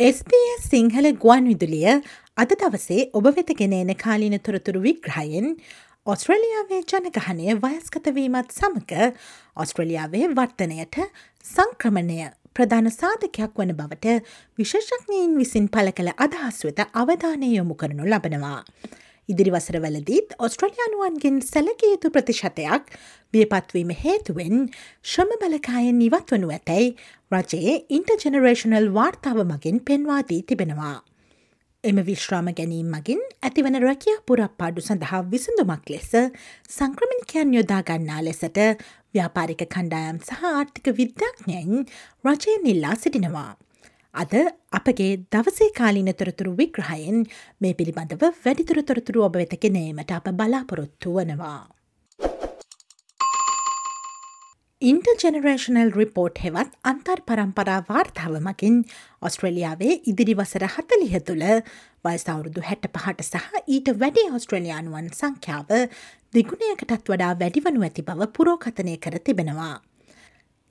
SBS 0.00 0.62
Sinhala 0.70 1.06
ගුවන් 1.22 1.46
විදුලිය 1.50 1.90
අද 2.42 2.52
දවසේ 2.60 3.02
ඔබ 3.18 3.26
වෙත 3.36 3.50
ගෙනන 3.58 3.90
කාලීන 4.02 4.36
තොරතුරු 4.40 4.80
විග්‍රහයෙන් 4.84 5.48
ඔස්ට්‍රලියාවේ 6.06 6.78
ජනගහනය 6.84 7.56
වයස්කතවීමත් 7.64 8.54
සමඟ 8.54 8.94
ඔස්ට්‍රලියාවේ 9.56 10.30
වර්තනයට 10.30 10.96
සංක්‍රමණය 11.44 12.30
ප්‍රධාන 12.56 12.88
සාධකයක් 12.94 13.60
වන 13.60 13.74
බවට 13.76 14.16
විශේෂඥීන් 14.58 15.36
විසින් 15.36 15.68
පල 15.68 15.92
කළ 15.92 16.14
අදහස් 16.18 16.64
වෙත 16.64 16.80
අවධානය 16.94 17.52
යොමු 17.52 17.76
කරනු 17.76 18.08
ලබනවා. 18.08 18.64
ඉදිරි 19.32 19.52
වසරවලදීත් 19.54 20.34
ඔස්ට්‍රලයානුවන්ගෙන් 20.46 21.36
සැලකයුතු 21.42 22.10
ප්‍රතිශතයක් 22.14 22.90
වියපත්වීම 23.34 23.92
හේතුවෙන් 24.02 24.66
ශ්‍රම 25.04 25.30
බලකායෙන් 25.42 26.00
ඉවත් 26.06 26.34
වනු 26.34 26.50
ඇතැයි 26.56 26.88
රජයේ 27.32 27.76
ඉන්ටජෙනරේෂනල් 27.98 28.90
වාර්තාව 28.96 29.40
මගින් 29.52 29.78
පෙන්වාදී 29.82 30.42
තිබෙනවා. 30.44 30.98
එම 31.84 31.98
විශ්‍රාම 32.04 32.48
ගැනීම් 32.56 32.88
මගින් 32.94 33.20
ඇතිවන 33.42 33.80
රැකිය 33.84 34.16
පුරප්පාඩු 34.26 34.82
සඳහා 34.82 35.22
විසඳුමක් 35.32 35.86
ලෙස 35.92 36.10
සංක්‍රමිකයන් 36.70 37.54
යොදා 37.56 37.82
ගන්නා 37.84 38.20
ලෙසට 38.26 38.60
ව්‍යාපාරික 39.14 39.62
කණ්ඩායම් 39.68 40.18
සහ 40.20 40.44
ආර්ථික 40.50 40.92
විද්‍යාඥයන් 40.98 41.88
රජයෙන් 42.24 42.70
ඉල්ලා 42.72 42.96
සිටිනවා. 42.96 43.50
අද 44.14 44.32
අපගේ 44.72 45.10
දවසේ 45.28 45.70
කාලින 45.72 46.12
තොරතුරු 46.12 46.54
විග්‍රහයෙන් 46.56 47.26
මේ 47.60 47.74
පිළිබඳව 47.74 48.24
වැඩිතුර 48.44 48.80
තොරතුරු 48.82 49.22
ඔබ 49.24 49.36
වෙතගෙනීමට 49.36 50.10
අප 50.12 50.32
බලාපොරොත්තු 50.32 51.12
වනවා. 51.16 51.60
ඉන්ටජෙනරේෂනල් 54.82 55.90
රිපෝට් 55.92 56.38
හෙවත් 56.38 56.72
අන්තර් 56.84 57.20
පරම්පරා 57.22 57.80
වාර්තාව 57.88 58.34
මකින් 58.40 58.78
ඔස්ට්‍රලියාවේ 59.22 60.00
ඉදිරි 60.04 60.34
වසර 60.34 60.64
හතලිහ 60.74 61.20
තුළ 61.20 61.44
වයිසවුරුදු 62.04 62.64
හැට 62.68 62.88
පහට 62.88 63.26
සහ 63.26 63.60
ඊට 63.66 63.92
වැඩි 64.00 64.24
ඔස්ට්‍රලයානුවන් 64.38 65.12
සංඛ්‍යාව 65.12 65.70
දිගුණයකටත් 66.34 67.06
වඩා 67.06 67.32
වැඩිවනු 67.42 67.86
ඇති 67.86 68.02
බව 68.02 68.30
පුරෝකතනය 68.32 68.96
කර 68.98 69.18
තිබෙනවා. 69.20 69.76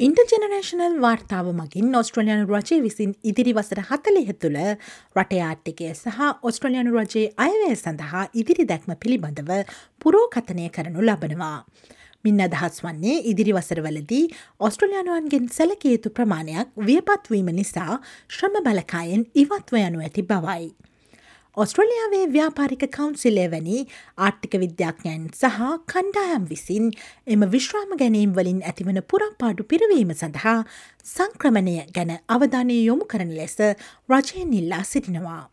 ඉන්ටජනරේෂනල් 0.06 0.94
වාර්තාව 1.04 1.48
මගින් 1.56 1.96
ඔස්ට්‍රලයානු 2.00 2.46
රජය 2.50 2.76
විසින් 2.86 3.10
ඉදිරි 3.30 3.54
වසර 3.58 3.82
හතලිහ 3.90 4.30
තුළ 4.44 4.58
රටේ 5.18 5.42
ආර්ථිකය 5.48 5.90
සහ 5.94 6.20
ඔස්ට්‍රලයානු 6.50 6.94
රජයේ 6.96 7.26
අයවැය 7.46 7.76
සඳහා 7.76 8.24
ඉදිරි 8.42 8.66
දැක්ම 8.70 8.96
පිළිබඳව 9.02 9.52
පුරෝකතනය 10.02 10.70
කරනු 10.78 11.04
ලබනවා. 11.04 11.58
මින් 12.26 12.40
අදහස් 12.40 12.80
වන්නේ 12.86 13.18
ඉදිරි 13.32 13.56
වසරවලදී 13.58 14.24
ඔස්ට්‍රලයානුවන්ගෙන් 14.68 15.52
සැලකයුතු 15.58 16.16
ප්‍රමාණයක් 16.18 16.72
වියපත්වීම 16.88 17.52
නිසා 17.60 18.00
ශ්‍රම 18.30 18.56
බලකායෙන් 18.68 19.28
ඉවත්ව 19.36 19.84
යනු 19.84 20.06
ඇති 20.08 20.30
බවයි. 20.32 20.72
ඔස්ට්‍රලියාවේ 21.58 22.26
ව්‍යාපාරික 22.28 22.84
කවුන්සිලේ 22.88 23.48
වැනි 23.52 23.78
ආර්ථික 24.18 24.54
විද්‍යාඥයන් 24.56 25.24
සහ 25.32 25.58
කණ්ඩායම් 25.86 26.44
විසින් 26.46 26.86
එම 27.28 27.42
විශ්‍රාම 27.54 27.96
ගැනීම් 28.02 28.36
වලින් 28.38 28.60
ඇතිවන 28.62 29.00
පුරම්පාඩු 29.04 29.66
පිරවීම 29.66 30.14
සඳහා 30.14 30.54
සංක්‍රමණය 31.06 31.74
ගැන 31.96 32.14
අවධානය 32.30 32.78
යොමු 32.80 33.08
කරන 33.08 33.34
ලෙස 33.34 33.58
රජයෙන් 34.10 34.54
ඉල්ලා 34.54 34.84
සිටිනවා. 34.84 35.44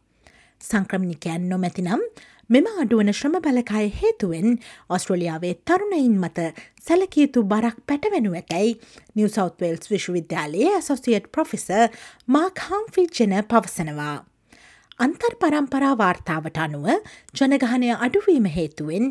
සංක්‍රමණිකයන් 0.61 1.49
නොමැතිනම් 1.49 2.05
මෙම 2.51 2.71
අඩුවන 2.77 3.13
ශ්‍රම 3.13 3.41
බලකාය 3.41 3.91
හේතුවෙන් 3.97 4.61
ඔස්ට්‍රලියාවේ 4.91 5.55
තරුණයින් 5.65 6.15
මත 6.21 6.47
සැලකයුතු 6.83 7.47
බරක් 7.47 7.83
පැටවෙනු 7.89 8.37
ඇතැයි 8.37 8.79
නිව 9.17 9.33
සෞත්වල්ස් 9.33 9.91
විශ්වවිද්‍යාලයේ 9.91 10.71
ඇසෝසියට් 10.77 11.33
ප්‍රොෆෙස 11.33 11.69
මාක් 12.29 12.67
හම්ෆි 12.69 13.11
ජන 13.11 13.39
පවසනවා. 13.49 14.17
අන්තර් 15.01 15.33
පරම්පරා 15.41 15.95
වාර්තාවට 16.01 16.59
අනුව 16.59 16.87
ජනගහනය 17.39 17.89
අඩුවීම 17.97 18.47
හේතුවෙන් 18.55 19.05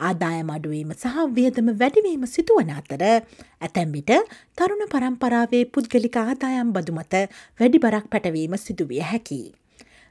ආදායම 0.00 0.48
අඩුවීම 0.54 0.90
සහ 0.94 1.20
වියදම 1.36 1.68
වැඩිවීම 1.80 2.24
සිදුවන 2.26 2.72
අතර 2.74 3.04
ඇතැම්බිට 3.04 4.10
තරුණ 4.58 4.82
පරම්පරාවේ 4.94 5.62
පුද්ගලික 5.74 6.18
ආදායම් 6.22 6.72
බදුමත 6.76 7.14
වැඩි 7.60 7.82
බරක් 7.84 8.10
පැටවීම 8.12 8.56
සිදුවිය 8.58 9.02
හැකි. 9.10 9.40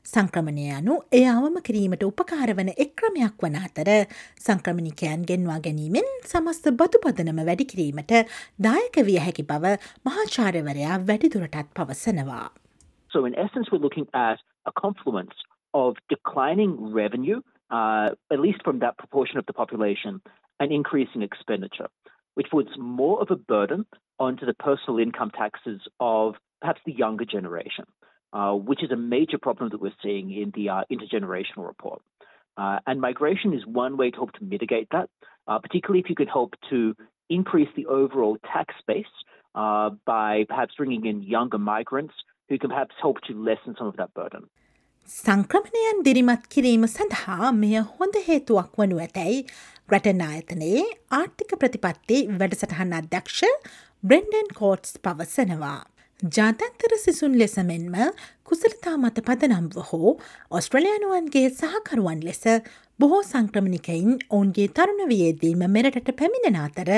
සංක්‍රමණය 0.05 0.67
යනු 0.77 0.95
එය 1.11 1.25
අවම 1.27 1.57
කිරීමට 1.67 2.07
උපකාරවන 2.09 2.71
එක්‍රමයක් 2.85 3.43
වන 3.43 3.57
අතර 3.61 3.89
සංක්‍රමණිකයන් 4.45 5.25
ගෙන්වා 5.29 5.59
ගැනීමෙන් 5.65 6.07
සමස්ත 6.25 6.71
බතු 6.81 7.03
පදනම 7.05 7.41
වැඩි 7.49 7.67
කිරීමට 7.73 8.15
දායක 8.67 9.01
විය 9.09 9.19
හැකි 9.25 9.43
බව 9.51 9.75
මහාචාර්යවරයා 10.07 11.01
වැඩිදුරටත් 11.09 11.75
පවසනවා. 11.75 12.47
So 13.11 13.25
in 13.25 13.35
essence, 13.35 13.67
we're 13.71 13.79
looking 13.79 14.07
at 14.13 14.39
a 14.67 14.71
confluence 14.79 15.33
of 15.73 15.95
declining 16.09 16.93
revenue, 16.93 17.41
uh, 17.71 18.09
at 18.31 18.39
least 18.39 18.63
from 18.63 18.79
that 18.79 18.97
proportion 18.97 19.37
of 19.37 19.45
the 19.45 19.53
population, 19.53 20.21
and 20.59 20.71
increasing 20.71 21.21
expenditure, 21.21 21.87
which 22.35 22.47
puts 22.51 22.69
more 22.77 23.21
of 23.21 23.31
a 23.31 23.35
burden 23.35 23.85
onto 24.19 24.45
the 24.45 24.53
personal 24.53 24.99
income 24.99 25.31
taxes 25.31 25.81
of 25.99 26.35
perhaps 26.61 26.81
the 26.85 26.93
younger 26.93 27.25
generation, 27.25 27.85
uh, 28.33 28.53
which 28.53 28.83
is 28.83 28.91
a 28.91 28.95
major 28.95 29.37
problem 29.37 29.69
that 29.69 29.81
we're 29.81 29.91
seeing 30.01 30.31
in 30.31 30.51
the 30.55 30.69
uh, 30.69 30.83
intergenerational 30.91 31.67
report. 31.67 32.01
Uh, 32.57 32.79
and 32.87 32.99
migration 32.99 33.53
is 33.53 33.65
one 33.65 33.97
way 33.97 34.09
to 34.09 34.17
help 34.17 34.31
to 34.33 34.43
mitigate 34.43 34.87
that, 34.91 35.09
uh, 35.47 35.59
particularly 35.59 35.99
if 35.99 36.09
you 36.09 36.15
could 36.15 36.29
help 36.29 36.55
to 36.69 36.95
increase 37.29 37.69
the 37.75 37.85
overall 37.85 38.37
tax 38.51 38.73
base 38.87 39.05
uh, 39.53 39.91
by 40.05 40.45
perhaps 40.47 40.73
bringing 40.75 41.05
in 41.05 41.21
younger 41.21 41.57
migrants 41.57 42.13
who 42.49 42.57
can 42.57 42.69
perhaps 42.69 42.95
help 43.01 43.17
to 43.21 43.33
lessen 43.49 43.75
some 43.79 43.87
of 43.87 43.97
that 43.97 44.13
burden. 44.13 44.43
සංක්‍රමණයන් 45.09 45.99
දිරිමත් 46.03 46.47
කිරීම 46.53 46.85
සඳහා 46.87 47.51
මෙය 47.59 47.75
හොඳ 47.91 48.15
හේතුවක් 48.27 48.79
වනු 48.79 48.97
ඇතැයි 49.03 49.37
රටනායතනයේ 49.89 50.81
ආර්ථික 51.11 51.53
ප්‍රතිපත්ති 51.61 52.17
වැඩසටහන් 52.39 52.95
අධ්‍යක්ෂ 52.97 53.39
බ්‍රෙන්ඩන් 54.03 54.49
කෝට්ස් 54.59 54.99
පවසනවා. 55.03 55.79
ජාතන්තර 56.23 56.97
සිසුන් 56.97 57.37
ලෙස 57.37 57.55
මෙන්ම 57.59 57.93
කුසලතා 58.43 58.97
මත 58.97 59.21
පදනම්ව 59.21 59.75
හෝ 59.89 60.13
ඔස්ට්‍රලයානුවන්ගේ 60.51 61.49
සහකරුවන් 61.51 62.23
ලෙස 62.23 62.41
බොහෝ 62.99 63.21
සංක්‍රමණිකයින් 63.23 64.17
ඔවුන්ගේ 64.31 64.67
තරුණ 64.69 65.03
වියේදීම 65.11 65.61
මෙරටට 65.69 66.09
පැමිණෙන 66.17 66.57
අතර 66.57 66.91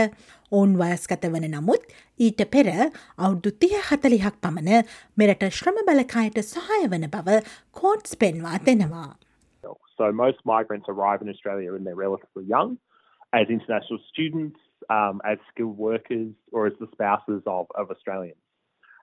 ඔවුන් 0.52 0.80
වයස්ගත 0.80 1.28
වන 1.36 1.50
නමුත් 1.52 1.84
ඊට 2.20 2.46
පෙර 2.50 2.72
අවුද්දු 3.18 3.52
තිය 3.60 3.76
හතලිහක් 3.82 4.40
පමණ 4.42 4.88
මෙරට 5.18 5.44
ශ්‍රම 5.52 5.84
බලකායට 5.84 6.40
සහය 6.46 6.82
වන 6.88 7.12
බව 7.12 7.44
කෝට්ස් 7.74 8.16
පෙන්වා 8.16 8.58
දෙනවා. 8.66 9.12
So 9.98 10.14
most 10.14 10.46
migrants 10.46 10.88
arrive 10.88 11.22
in 11.22 11.28
Australia 11.28 11.74
when 11.74 11.84
they're 11.84 12.04
relatively 12.08 12.46
young 12.48 12.78
as 13.34 13.50
international 13.50 14.00
students, 14.08 14.60
um, 14.90 15.20
as 15.26 15.40
skilled 15.52 15.78
workers, 15.78 16.32
or 16.54 16.68
as 16.68 16.78
the 16.80 16.88
spouses 16.94 17.44
of, 17.46 17.68
of 17.76 17.92
Australians. 17.92 18.40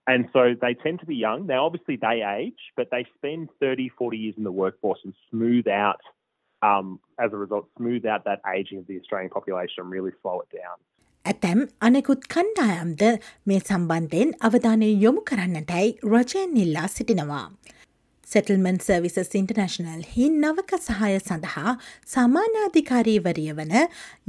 And 0.08 0.28
so 0.34 0.56
they 0.60 0.74
tend 0.74 1.00
to 1.02 1.06
be 1.06 1.16
young. 1.16 1.46
Now, 1.46 1.66
obviously, 1.66 1.96
they 1.96 2.24
age, 2.40 2.62
but 2.76 2.90
they 2.92 3.06
spend 3.18 3.50
30, 3.60 3.90
40 3.90 4.18
years 4.18 4.36
in 4.38 4.44
the 4.44 4.52
workforce 4.52 5.00
and 5.04 5.14
smooth 5.30 5.68
out, 5.68 6.02
um, 6.62 7.00
as 7.20 7.34
a 7.34 7.38
result, 7.38 7.68
smooth 7.78 8.06
out 8.06 8.26
that 8.26 8.42
aging 8.56 8.80
of 8.80 8.88
the 8.88 8.98
Australian 9.00 9.30
population 9.30 9.84
and 9.84 9.92
really 9.92 10.12
slow 10.22 10.42
it 10.42 10.50
down. 10.52 10.78
ඇතැම් 11.26 11.60
අනෙකුත් 11.82 12.22
කණ්ඩායම්ද 12.30 13.02
මේ 13.48 13.60
සම්බන්ධයෙන් 13.60 14.30
අවධානය 14.42 14.88
යොමු 15.04 15.22
කරන්නටයි 15.22 15.90
රජයෙන් 16.04 16.58
ඉල්ලා 16.58 16.88
සිටිනවා. 16.88 17.44
Settlement 18.27 18.79
services 18.79 19.35
international 19.35 20.01
හි 20.07 20.25
නවක 20.31 20.79
සහය 20.79 21.11
සඳහා 21.19 21.75
සාමාන්‍යාධිකාරීවරිය 22.13 23.53
වන 23.53 23.75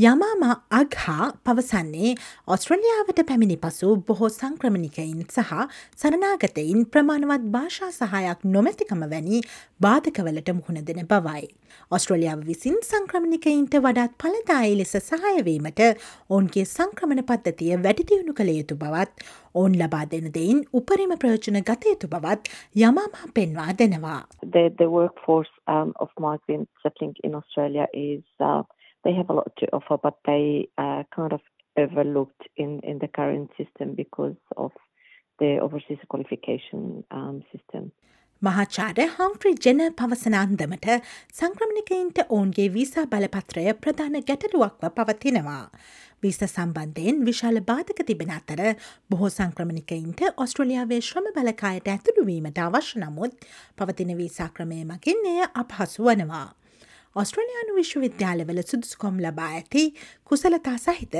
යමාම 0.04 0.44
අගහා 0.80 1.30
පවසන්නේ 1.44 2.12
ඔස්ට්‍රලියාවට 2.48 3.22
පැමිණි 3.30 3.58
පසු 3.64 3.90
බොහෝ 4.10 4.30
සංක්‍රමණිකයින් 4.32 5.24
සහ 5.28 5.54
සරනාගතයින් 5.98 6.86
ප්‍රමාණවත් 6.88 7.48
භාෂා 7.56 7.92
සහයක් 7.94 8.46
නොමැතිකම 8.48 9.02
වැනි 9.08 9.42
බාධකවලට 9.80 10.54
මුහුණ 10.60 10.86
දෙන 10.86 11.02
බවයි. 11.08 11.44
ඔස්ට්‍රලියාව 11.92 12.46
විසින් 12.46 12.78
සංක්‍රමණිකයින්ට 12.84 13.80
වඩාත් 13.80 14.14
පලදායි 14.20 14.78
ලෙස 14.78 14.94
සහයවීමට 15.02 15.84
ඔවුන්ගේ 16.30 16.68
සංක්‍රමණ 16.68 17.26
පද්ධතිය 17.26 17.74
වැඩිදියුණු 17.80 18.34
කළ 18.34 18.54
යුතු 18.54 18.78
බවත් 18.78 19.28
ඔවුන් 19.58 19.76
ලබා 19.82 20.06
දෙන 20.14 20.28
දෙයින් 20.38 20.60
උපරිම 20.80 21.14
ප්‍රයෝජන 21.24 21.60
ගත 21.70 21.92
යුතු 21.92 22.08
බවත් 22.14 22.52
යමාමා 22.88 23.30
පෙන්වා 23.36 23.68
දෙනවා. 23.82 24.18
The, 24.56 24.64
the 24.82 24.90
workforce 24.98 25.54
um, 25.76 25.94
of 26.04 26.10
migrants 26.20 26.72
settling 26.84 27.16
in 27.24 27.36
Australia 27.42 27.86
is 27.94 28.24
uh, 28.50 28.64
they 29.04 29.14
have 29.20 29.30
a 29.30 29.38
lot 29.40 29.52
to 29.62 29.66
offer, 29.78 29.98
but 30.08 30.18
they 30.26 30.46
uh, 30.78 31.04
kind 31.18 31.34
of 31.38 31.42
overlooked 31.78 32.44
in, 32.58 32.80
in 32.84 33.00
the 33.00 33.08
current 33.08 33.50
system 33.60 33.96
because 33.96 34.40
of 34.58 34.72
the 35.40 35.52
overseas 35.60 36.00
qualification 36.10 37.04
um, 37.12 37.44
system. 37.54 37.92
මහාචාර 38.42 38.98
හම්ෆ්‍රි 39.12 39.52
ජන 39.58 39.80
පවසන 39.94 40.36
අන්දමට 40.36 40.90
සංක්‍රමණිකයින්ට 41.34 42.20
ඔවුන්ගේ 42.26 42.68
visa 42.74 43.06
බලපත්‍රය 43.08 43.64
ප්‍රධාන 43.76 44.18
ගැටලුවක්ව 44.24 44.92
පවතිනවා. 44.98 45.64
විස 46.24 46.40
සම්බන්ධයෙන් 46.44 47.24
විශාල 47.26 47.58
බාධක 47.64 48.04
තිබෙන 48.04 48.32
අතර 48.32 48.62
බොහෝ 49.10 49.30
සංක්‍රමණිකයින්ට 49.30 50.22
ඔස්ට්‍රලියාවේ 50.38 51.02
ශ්‍රම 51.02 51.32
බලකායට 51.34 51.90
ඇතුළුවීමට 51.90 52.60
අවශ්‍ය 52.60 53.00
නමුත් 53.00 53.50
පවතින 53.76 54.14
වීසාක්‍රමය 54.18 54.80
මකින් 54.86 55.26
එය 55.26 55.42
අපහසු 55.56 56.06
වනවා. 56.06 56.48
ඔස්ට්‍රලයානු 57.18 57.76
විශ්වවිද්‍යාලවල 57.76 58.60
සුදුස්කොම් 58.64 59.16
ලබා 59.18 59.48
ඇති 59.52 59.84
කුසලතා 60.24 60.74
සහිත 60.78 61.16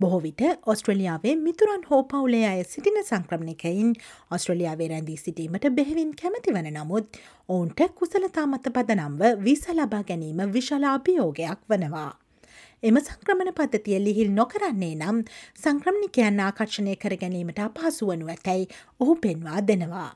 බොහෝවිට 0.00 0.42
ඔස්ට්‍රලියාවේ 0.66 1.32
මිතුරන් 1.38 1.82
හෝ 1.88 2.00
පවුලේ 2.04 2.44
අය 2.50 2.60
සිටින 2.64 2.98
සංක්‍රමණිකයින් 3.02 3.90
ඔස්ට්‍රලියාවේ 4.30 4.88
රැඳී 4.88 5.16
සිටීමට 5.16 5.66
බෙහෙවින් 5.72 6.12
කැමති 6.22 6.54
වන 6.54 6.70
නමුත් 6.74 7.18
ඔවුන්ට 7.48 7.82
කුසලතා 7.94 8.46
මත 8.46 8.72
පදනම්ව 8.72 9.42
විස 9.42 9.66
ලබා 9.72 10.02
ගැනීම 10.04 10.44
විශාල 10.52 10.86
අභියෝගයක් 10.86 11.66
වනවා. 11.68 12.12
එම 12.82 13.00
සංක්‍රමණ 13.00 13.54
පද්ධතිය 13.54 13.98
ලිහිල් 14.00 14.32
නොකරන්නේ 14.32 14.94
නම් 14.94 15.22
සංක්‍රමණිකයන් 15.58 16.40
ආකර්ශණය 16.40 16.94
කර 16.96 17.18
ගැනීමට 17.18 17.60
අපහසු 17.60 18.08
වනු 18.08 18.30
ඇතැයි 18.30 18.70
ඔහු 19.00 19.18
පෙන්වා 19.18 19.66
දෙනවා. 19.66 20.10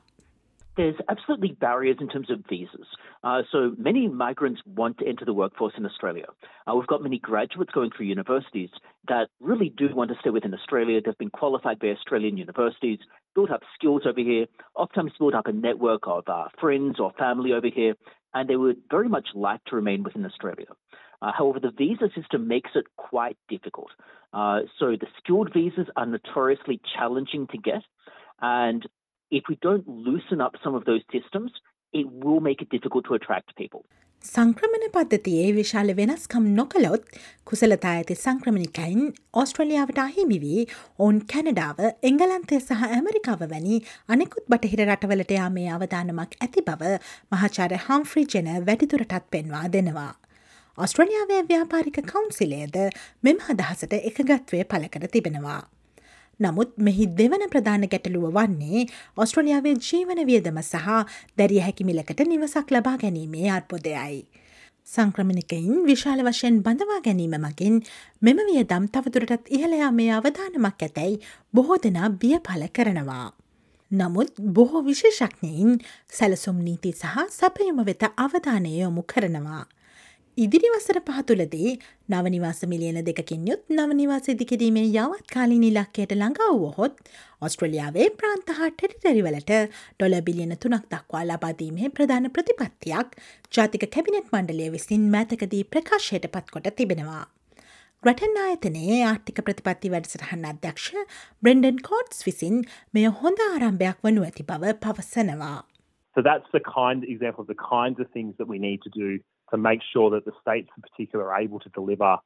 There's 0.77 0.95
absolutely 1.09 1.51
barriers 1.53 1.97
in 1.99 2.09
terms 2.09 2.29
of 2.29 2.39
visas. 2.49 2.87
Uh, 3.23 3.41
so 3.51 3.73
many 3.77 4.07
migrants 4.07 4.61
want 4.65 4.97
to 4.97 5.07
enter 5.07 5.25
the 5.25 5.33
workforce 5.33 5.73
in 5.77 5.85
Australia. 5.85 6.25
Uh, 6.67 6.75
we've 6.75 6.87
got 6.87 7.01
many 7.01 7.19
graduates 7.19 7.71
going 7.73 7.91
through 7.95 8.05
universities 8.07 8.69
that 9.07 9.27
really 9.39 9.73
do 9.75 9.87
want 9.93 10.09
to 10.09 10.17
stay 10.19 10.29
within 10.29 10.53
Australia. 10.53 10.99
They've 11.03 11.17
been 11.17 11.29
qualified 11.29 11.79
by 11.79 11.87
Australian 11.87 12.37
universities, 12.37 12.99
built 13.33 13.51
up 13.51 13.61
skills 13.77 14.03
over 14.05 14.19
here, 14.19 14.45
oftentimes 14.75 15.13
built 15.17 15.33
up 15.33 15.47
a 15.47 15.51
network 15.51 16.01
of 16.07 16.23
uh, 16.27 16.45
friends 16.59 16.99
or 16.99 17.11
family 17.17 17.53
over 17.53 17.67
here, 17.73 17.95
and 18.33 18.49
they 18.49 18.55
would 18.55 18.77
very 18.89 19.09
much 19.09 19.29
like 19.33 19.63
to 19.65 19.75
remain 19.75 20.03
within 20.03 20.25
Australia. 20.25 20.67
Uh, 21.21 21.31
however, 21.35 21.59
the 21.59 21.71
visa 21.71 22.09
system 22.13 22.47
makes 22.47 22.71
it 22.75 22.85
quite 22.97 23.37
difficult. 23.47 23.89
Uh, 24.33 24.61
so 24.79 24.91
the 24.91 25.07
skilled 25.17 25.51
visas 25.53 25.87
are 25.95 26.05
notoriously 26.05 26.81
challenging 26.97 27.47
to 27.47 27.57
get, 27.57 27.81
and 28.41 28.85
if 29.37 29.43
we 29.49 29.55
don't 29.61 29.85
loosen 30.07 30.39
up 30.41 30.53
some 30.63 30.75
of 30.79 30.83
those 30.89 31.03
systems, 31.11 31.51
it 31.93 32.07
will 32.23 32.41
make 32.49 32.61
it 32.61 32.69
difficult 32.69 33.03
to 33.05 33.13
attract 33.17 33.55
people. 33.61 33.83
සංක්‍රමණ 34.25 34.85
පද්ධතියේ 34.93 35.49
විශාල 35.57 35.89
වෙනස්කම් 35.97 36.45
නොකළොත් 36.59 37.03
කුසලතා 37.49 37.91
ඇති 37.97 38.15
සංක්‍රමණිකයින් 38.21 39.01
ඔස්ට්‍රලියාවට 39.41 39.99
අහිමි 40.05 40.39
වී 40.45 40.63
ඔවුන් 40.99 41.19
කැනඩාව 41.33 41.83
එංගලන්තය 42.09 42.59
සහ 42.59 42.87
ඇමරිකාව 42.89 43.43
වැනි 43.53 43.77
අනෙකුත් 44.15 44.49
බටහිර 44.53 44.83
රටවලට 44.87 45.35
යාමේ 45.37 45.67
අවධානමක් 45.75 46.33
ඇති 46.39 46.65
බව 46.69 46.95
මහාචාර 47.35 47.77
හම්ෆ්‍රි 47.85 48.25
ජන 48.33 48.49
වැඩිතුරටත් 48.69 49.29
පෙන්වා 49.35 49.63
දෙනවා. 49.77 50.11
ඔස්ට්‍රලියාවේ 50.77 51.43
ව්‍යාපාරික 51.51 52.01
කවුන්සිලේද 52.11 52.81
මෙම 53.23 53.47
අදහසට 53.53 53.95
එකගත්වය 54.01 54.65
පලකර 54.73 55.07
තිබෙනවා. 55.13 55.61
නමුත් 56.39 56.71
මෙහි 56.77 57.05
දෙවන 57.13 57.45
ප්‍රධාන 57.49 57.85
ගැටලුව 57.87 58.25
වන්නේ 58.31 58.87
ඔස්ට්‍රලියාවේ 59.17 59.75
ජීවන 59.81 60.19
වියදම 60.27 60.57
සහ 60.61 60.87
දැරිය 61.37 61.61
හැකිමිලකට 61.61 62.25
නිවසක් 62.25 62.71
ලබා 62.71 62.97
ගැනීමේ 62.97 63.51
අර්පොදයයි. 63.51 64.25
සංක්‍රමණිකයින් 64.87 65.85
විශාල 65.85 66.19
වශයෙන් 66.21 66.59
බඳවා 66.61 66.99
ගැනීම 67.01 67.35
මගින් 67.37 67.79
මෙම 68.21 68.39
වියදම් 68.47 68.83
තවතුරටත් 68.89 69.49
ඉහළයා 69.49 69.91
මේ 69.91 70.11
අවධානමක් 70.11 70.83
ඇතැයි 70.83 71.21
බොහෝ 71.53 71.77
දෙනා 71.79 72.09
බිය 72.11 72.37
පල 72.39 72.67
කරනවා. 72.71 73.27
නමුත් 73.91 74.29
බොහෝ 74.51 74.83
විශේෂඥයින් 74.83 75.79
සැලසුම් 76.09 76.59
නීති 76.59 76.91
සහ 76.93 77.15
සැපයුම 77.31 77.79
වෙත 77.85 78.03
අවධානය 78.17 78.71
යොමු 78.75 79.03
කරනවා. 79.05 79.63
ඉදිරි 80.37 80.69
වසර 80.71 80.97
පහතුලදී 81.07 81.69
නවනිවාස 82.09 82.57
මිලියන 82.71 82.97
දෙකින් 83.09 83.43
යුත් 83.49 83.61
නවනිවාස 83.71 84.25
ඉදිකිරීමේ 84.31 84.87
යවත් 84.93 85.27
කාලින් 85.33 85.63
ඉලක්කයට 85.67 86.13
ළඟවුවහොත් 86.13 86.95
ඔස්ට්‍රලියාවේ 87.47 88.07
ප්‍රාන්ත 88.17 88.49
හා 88.57 88.67
ටෙරිටරිවලට 88.71 89.53
ඩොල 89.93 90.15
බිලියන 90.27 90.51
තුනක් 90.63 90.89
දක්වා 90.93 91.21
ලබාදීමේ 91.29 91.91
ප්‍රධාන 91.97 92.27
ප්‍රතිපත්තියක් 92.37 93.15
ජාතික 93.57 93.85
කැබිනෙට් 93.93 94.27
මණ්ඩලය 94.33 94.65
විසින් 94.73 95.05
මෑතකදී 95.13 95.61
ප්‍රකාශයට 95.75 96.27
පත්කොට 96.33 96.67
තිබෙනවා. 96.81 97.23
ග්‍රටන් 98.03 98.35
ආයතනයේ 98.41 98.97
ආර්ථික 99.11 99.39
ප්‍රතිපත්ති 99.49 99.93
වැඩසටහන් 99.93 100.43
අධ්‍යක්ෂ 100.49 100.89
බ්‍රෙන්ඩන් 101.43 101.79
කෝඩ්ස් 101.87 102.19
විසින් 102.27 102.59
මෙය 102.93 103.05
හොඳ 103.21 103.45
ආරම්භයක් 103.45 104.03
වනු 104.03 104.27
ඇති 104.27 104.45
බව 104.51 104.75
පවසනවා. 104.83 105.61
So 106.15 106.25
that's 106.27 106.51
the 106.57 106.63
kind 106.67 107.07
example 107.15 107.41
of 107.45 107.49
the 107.53 107.61
kinds 107.61 108.03
of 108.03 108.11
things 108.17 108.35
that 108.37 108.51
we 108.53 108.59
need 108.67 108.83
to 108.87 108.93
do 108.99 109.07
to 109.51 109.57
make 109.57 109.81
sure 109.93 110.09
that 110.11 110.25
the 110.25 110.31
states 110.41 110.69
in 110.75 110.81
particular 110.81 111.31
are 111.31 111.41
able 111.41 111.59
to 111.59 111.69
deliver, 111.69 112.17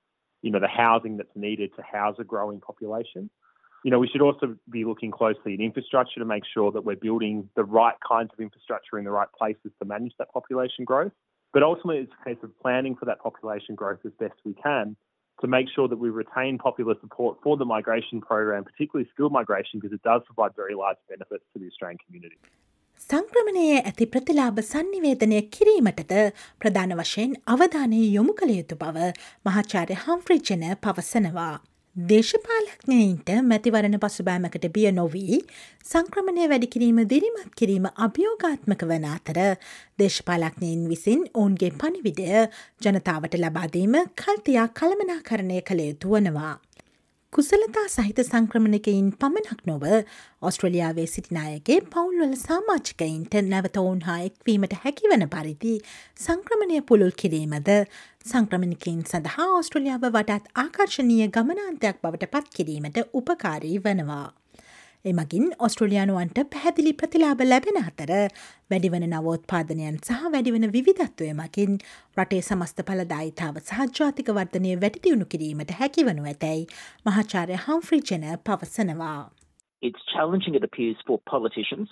you 0.42 0.52
know, 0.52 0.60
the 0.60 0.68
housing 0.68 1.18
that's 1.18 1.30
needed 1.36 1.72
to 1.76 1.82
house 1.82 2.16
a 2.20 2.24
growing 2.24 2.60
population. 2.60 3.30
You 3.84 3.92
know, 3.92 4.00
we 4.00 4.08
should 4.08 4.22
also 4.22 4.56
be 4.70 4.84
looking 4.84 5.12
closely 5.12 5.54
at 5.54 5.60
infrastructure 5.60 6.20
to 6.20 6.26
make 6.26 6.44
sure 6.54 6.72
that 6.72 6.84
we're 6.84 6.98
building 6.98 7.50
the 7.56 7.64
right 7.64 7.96
kinds 8.06 8.32
of 8.34 8.40
infrastructure 8.40 8.98
in 8.98 9.06
the 9.06 9.12
right 9.12 9.30
places 9.38 9.72
to 9.80 9.86
manage 9.86 10.14
that 10.20 10.32
population 10.34 10.84
growth. 10.84 11.14
But 11.54 11.64
ultimately, 11.64 12.04
it's 12.04 12.12
a 12.22 12.30
case 12.30 12.44
of 12.44 12.58
planning 12.60 12.96
for 12.96 13.06
that 13.06 13.20
population 13.22 13.76
growth 13.76 14.00
as 14.06 14.12
best 14.20 14.36
we 14.44 14.54
can 14.54 14.96
to 15.42 15.48
make 15.48 15.68
sure 15.74 15.88
that 15.88 15.98
we 15.98 16.10
retain 16.10 16.58
popular 16.58 16.96
support 17.02 17.38
for 17.42 17.56
the 17.58 17.66
migration 17.66 18.22
program, 18.22 18.66
particularly 18.66 19.10
skilled 19.14 19.32
migration, 19.32 19.80
because 19.80 19.94
it 19.94 20.04
does 20.04 20.22
provide 20.26 20.56
very 20.56 20.76
large 20.76 20.98
benefits 21.08 21.44
to 21.54 21.60
the 21.60 21.68
Australian 21.68 21.98
community. 22.06 22.38
සංක්‍රමණයේ 23.00 23.76
ඇති 23.82 24.06
ප්‍රතිලාභ 24.06 24.58
සන්නිවේදනය 24.64 25.38
කිරීමටද 25.50 26.12
ප්‍රධාන 26.62 26.94
වශයෙන් 26.98 27.32
අවධානය 27.48 28.02
යොමු 28.08 28.34
කළ 28.34 28.52
යුතු 28.52 28.76
බව 28.76 29.08
මහාචාර්ය 29.46 29.96
හම්ෆ්‍රිජ්ජන 30.02 30.66
පවසනවා. 30.84 31.54
දේශපාලක්ඥයින්ට 31.96 33.30
මැතිවරණ 33.44 33.98
පසුබෑමකට 33.98 34.68
බිය 34.70 34.92
නොවී 34.92 35.40
සංක්‍රමණය 35.86 36.46
වැඩිකිරීම 36.46 37.00
දිරිමත් 37.08 37.56
කිරීම 37.56 37.88
අභියෝගාත්මක 37.98 38.84
වන 38.86 39.08
අතර 39.08 39.40
දේශපාලක්ඥයින් 40.00 40.86
විසින් 40.88 41.24
ඔවුන්ගේ 41.34 41.72
පනිවිඩය 41.78 42.30
ජනතාවට 42.84 43.40
ලබාදීම 43.40 43.96
කල්තියා 44.16 44.68
කළමනා 44.74 45.22
කරණය 45.24 45.62
කළ 45.62 45.82
යුතු 45.84 46.14
වනවා. 46.14 46.56
කුසලතා 47.34 47.88
සහිත 47.88 48.20
සංක්‍රමණකයින් 48.22 49.10
පමණක් 49.14 49.60
නොව 49.66 49.84
ඔස්ට්‍රලියාවේ 50.42 51.06
සිටිනායගේ 51.06 51.78
පවුල්වල 51.88 52.34
සාමාජිකයින්ට 52.40 53.38
නැවත 53.46 53.78
ඔවුන් 53.78 54.02
හා 54.02 54.18
එක්වීමට 54.22 54.74
හැකිවන 54.80 55.26
පරිදි 55.28 55.76
සංක්‍රමණය 56.20 56.82
පුළුල් 56.84 57.14
කිරීමද 57.22 57.70
සංක්‍රමණිකයින් 58.26 59.06
සඳහා 59.06 59.50
ඔස්ට්‍රලියාව 59.60 60.10
වඩාත් 60.10 60.52
ආකර්ශණීය 60.58 61.30
ගමනාන්තයක් 61.30 62.02
බවට 62.02 62.34
පත් 62.34 62.56
කිරීමට 62.58 63.02
උපකාරී 63.14 63.78
වනවා. 63.80 64.28
එමගින් 65.06 65.54
ඔස්ට්‍රලයානුවන්ට 65.66 66.40
පැහැදිලි 66.54 66.92
ප්‍රතිලාබ 66.94 67.42
ලැබෙන 67.44 67.78
අතර 67.82 68.10
වැඩිවන 68.72 69.06
නවෝත්පාදනයන් 69.08 70.00
සහ 70.00 70.26
වැඩිවන 70.34 70.68
විධත්වය 70.74 71.30
මකින් 71.38 71.78
රටේ 72.18 72.42
සමස්ත 72.42 72.84
පලදායිතාව 72.90 73.62
සහජාතික 73.62 74.34
වර්ධනය 74.38 74.76
වැඩිදියුණු 74.82 75.30
කිරීමට 75.36 75.72
හැකිවනු 75.80 76.28
ඇතැයි 76.34 76.68
මහාචාරය 77.06 77.62
හම්ෆ්‍රිජන 77.68 78.28
පවසනවා. 78.44 79.32
It's 79.82 80.04
challenging, 80.14 80.60
it 80.60 80.68
appears, 80.70 80.98
for 81.08 81.22
politicians 81.32 81.88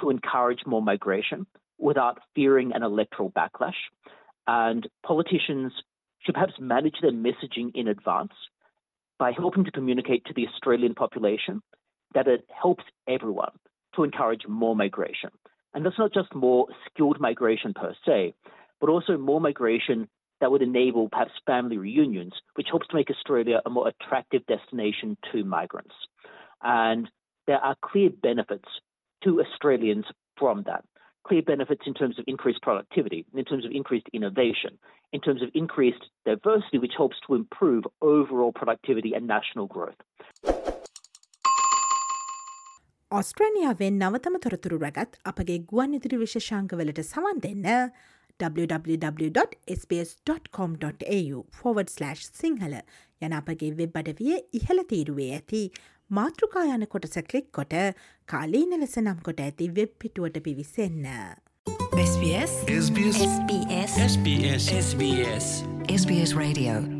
to 0.00 0.08
encourage 0.08 0.66
more 0.66 0.82
migration 0.82 1.46
without 1.78 2.24
fearing 2.34 2.72
an 2.72 2.82
electoral 2.82 3.30
backlash. 3.30 3.80
And 4.46 4.88
politicians 5.12 5.84
should 6.24 6.34
perhaps 6.34 6.58
manage 6.58 7.00
their 7.02 7.16
messaging 7.28 7.70
in 7.74 7.86
advance 7.86 8.36
by 9.20 9.32
helping 9.32 9.64
to 9.64 9.70
communicate 9.70 10.24
to 10.24 10.32
the 10.32 10.48
Australian 10.48 10.94
population 10.94 11.60
that 12.16 12.26
it 12.26 12.48
helps 12.50 12.82
everyone 13.06 13.52
to 13.94 14.02
encourage 14.02 14.48
more 14.48 14.74
migration. 14.74 15.30
And 15.74 15.84
that's 15.84 15.98
not 15.98 16.14
just 16.14 16.34
more 16.34 16.66
skilled 16.90 17.20
migration 17.20 17.74
per 17.74 17.94
se, 18.06 18.34
but 18.80 18.88
also 18.88 19.18
more 19.18 19.40
migration 19.40 20.08
that 20.40 20.50
would 20.50 20.62
enable 20.62 21.10
perhaps 21.10 21.32
family 21.46 21.76
reunions, 21.76 22.32
which 22.54 22.68
helps 22.70 22.88
to 22.88 22.96
make 22.96 23.10
Australia 23.10 23.60
a 23.66 23.70
more 23.70 23.88
attractive 23.88 24.46
destination 24.46 25.18
to 25.30 25.44
migrants. 25.44 25.94
And 26.62 27.06
there 27.46 27.58
are 27.58 27.76
clear 27.84 28.08
benefits 28.10 28.68
to 29.24 29.42
Australians 29.42 30.06
from 30.38 30.62
that. 30.66 30.84
Clear 31.26 31.42
benefits 31.42 31.82
in 31.86 31.92
terms 31.92 32.18
of 32.18 32.24
increased 32.26 32.62
productivity, 32.62 33.26
in 33.34 33.44
terms 33.44 33.66
of 33.66 33.72
increased 33.72 34.06
innovation, 34.14 34.78
in 35.12 35.20
terms 35.20 35.42
of 35.42 35.50
increased 35.54 36.04
diversity, 36.24 36.78
which 36.78 36.92
helps 36.96 37.16
to 37.26 37.34
improve 37.34 37.84
overall 38.00 38.52
productivity 38.52 39.12
and 39.12 39.26
national 39.26 39.66
growth. 39.66 39.96
ඔස්ට්‍රේනියාවෙන් 43.10 43.98
නවතම 43.98 44.36
තොරතුරු 44.44 44.78
රැගත් 44.82 45.12
අපගේ 45.24 45.58
ගුවන් 45.70 45.94
ඉදිරි 45.98 46.16
විශෂංකවලට 46.22 47.00
සවන් 47.02 47.38
දෙන්න 47.44 47.66
www.sps.com.au/ 48.40 51.38
Sinhala 52.40 52.74
යන 53.22 53.32
අපගේ 53.38 53.70
web 53.78 53.94
අඩවිය 54.02 54.34
ඉහළ 54.60 54.80
තීරුවේ 54.90 55.30
ඇති 55.38 55.62
මාතෘකායන 56.10 56.82
කොටස 56.96 57.16
කලික් 57.30 57.48
කොට 57.52 57.74
කාලීන 58.26 58.72
ලෙස 58.80 58.98
නම් 58.98 59.22
කොට 59.22 59.40
ඇති 59.46 59.70
වෙබ් 59.70 59.90
පිටුවට 59.98 60.42
පිවිසන්න. 60.42 61.06
SBS 62.02 62.52
SBS 62.82 63.18
SBS 63.30 63.92
SBS 64.10 64.64
SBS 64.74 64.82
SBS 64.82 65.46
SBS 65.94 66.34
Radio 66.34 66.95